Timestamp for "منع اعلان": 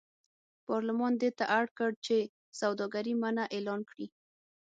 3.21-3.81